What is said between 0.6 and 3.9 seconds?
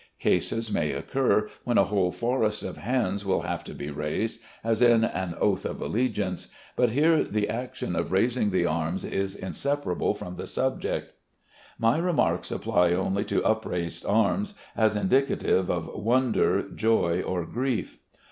may occur when a whole forest of hands will have to